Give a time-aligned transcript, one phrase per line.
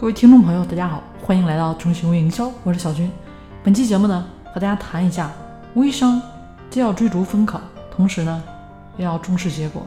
[0.00, 3.10] 各位听众朋友，大家好，欢迎来到中行微营销，我是小军。
[3.62, 5.30] 本期节目呢，和大家谈一下
[5.74, 6.18] 微商
[6.70, 7.60] 既要追逐风口，
[7.90, 8.42] 同时呢，
[8.96, 9.82] 也要重视结果。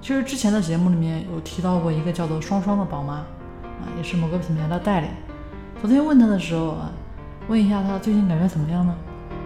[0.00, 3.26] 其实之前的节目里面有提到过一个叫做双双的宝妈啊，
[3.96, 5.08] 也是某个品牌的代理。
[5.80, 6.92] 昨天问她的时候啊，
[7.48, 8.94] 问一下她最近感觉怎么样呢？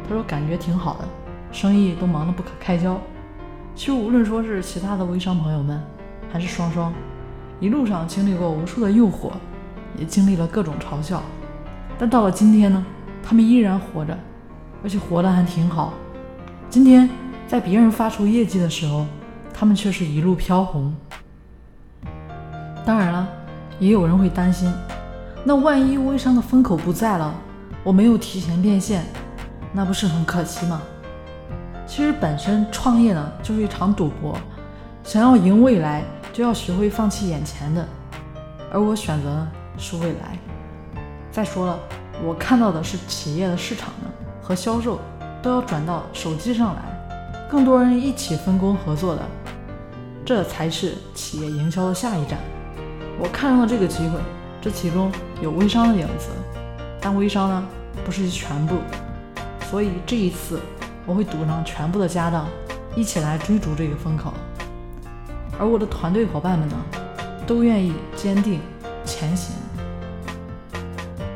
[0.07, 1.09] 她说感觉挺好的，
[1.53, 3.01] 生意都忙得不可开交。
[3.75, 5.81] 其实无论说是其他的微商朋友们，
[6.31, 6.93] 还是双双，
[7.61, 9.31] 一路上经历过无数的诱惑。
[9.97, 11.23] 也经历了各种嘲笑，
[11.99, 12.85] 但到了今天呢，
[13.23, 14.17] 他们依然活着，
[14.83, 15.93] 而且活得还挺好。
[16.69, 17.09] 今天
[17.47, 19.07] 在别人发出业绩的时候，
[19.53, 20.95] 他们却是一路飘红。
[22.85, 23.29] 当然了，
[23.79, 24.73] 也有人会担心，
[25.45, 27.35] 那万一微商的风口不在了，
[27.85, 29.05] 我没有提前变现，
[29.73, 30.81] 那不是很可惜吗？
[31.87, 34.39] 其实本身创业呢就是一场赌博，
[35.03, 37.87] 想要赢未来，就要学会放弃眼前的，
[38.73, 39.47] 而我选择。
[39.81, 40.39] 是未来。
[41.33, 41.79] 再说了，
[42.23, 44.11] 我看到的是企业的市场呢
[44.43, 45.01] 和销售
[45.43, 46.83] 都要转到手机上来，
[47.49, 49.23] 更多人一起分工合作的，
[50.25, 52.39] 这才是企业营销的下一站。
[53.19, 54.19] 我看中了这个机会，
[54.61, 56.29] 这其中有微商的影子，
[57.01, 57.67] 但微商呢
[58.05, 58.77] 不是全部，
[59.71, 60.61] 所以这一次
[61.07, 62.49] 我会赌上全部的家当，
[62.97, 64.35] 一起来追逐这个风口。
[65.59, 66.77] 而我的团队伙伴们呢，
[67.47, 68.61] 都愿意坚定
[69.05, 69.55] 前行。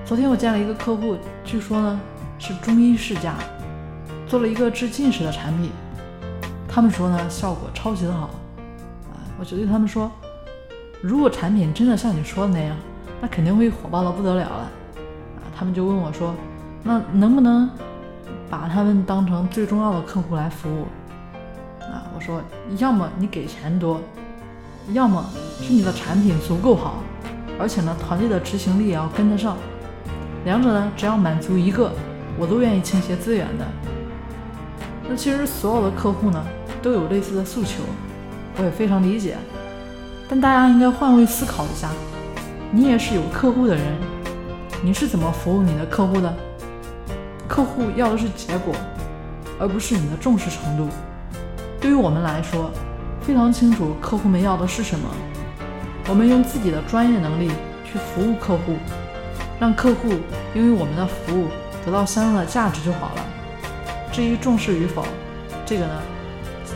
[0.07, 1.17] 昨天我见了一个客户，
[1.47, 1.99] 据说呢
[2.39, 3.37] 是中医世家，
[4.27, 5.71] 做了一个治近视的产品。
[6.69, 8.27] 他们说呢效果超级的好，
[9.09, 10.13] 啊，我就对他们说，
[11.01, 12.77] 如果产品真的像你说的那样，
[13.23, 14.57] 那肯定会火爆的不得了了。
[14.57, 16.35] 啊，他们就问我说，
[16.83, 17.67] 那能不能
[18.51, 20.83] 把他们当成最重要的客户来服务？
[21.81, 22.43] 啊，我说，
[22.77, 24.03] 要么你给钱多，
[24.93, 25.25] 要么
[25.63, 26.97] 是你的产品足够好，
[27.59, 29.57] 而且呢团队的执行力也要跟得上。
[30.45, 31.91] 两者呢，只要满足一个，
[32.39, 33.65] 我都愿意倾斜资源的。
[35.09, 36.45] 那其实所有的客户呢，
[36.83, 37.83] 都有类似的诉求，
[38.59, 39.37] 我也非常理解。
[40.29, 41.89] 但大家应该换位思考一下，
[42.71, 43.85] 你也是有客户的人，
[44.83, 46.35] 你是怎么服务你的客户的？
[47.49, 48.75] 客户要的是结果，
[49.59, 50.89] 而不是你的重视程度。
[51.81, 52.71] 对于我们来说，
[53.23, 55.09] 非常清楚客户们要的是什么，
[56.09, 57.49] 我们用自己的专业能力
[57.85, 58.77] 去服务客户。
[59.61, 60.11] 让客户
[60.55, 61.49] 因为我们的服务
[61.85, 63.25] 得到相应的价值就好了。
[64.13, 65.05] 至于重视与否，
[65.67, 66.03] 这个呢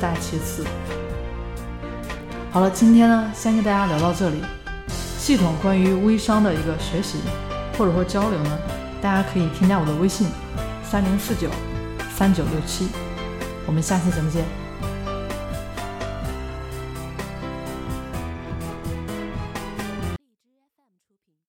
[0.01, 0.65] 在其次。
[2.51, 4.43] 好了，今天呢先跟大家聊到这里。
[5.19, 7.19] 系统关于微商的一个学习
[7.77, 8.59] 或者说交流呢，
[9.03, 10.27] 大家可以添加我的微信：
[10.83, 11.51] 三零四九
[12.15, 12.89] 三九六七。
[13.67, 14.68] 我们下期节目见。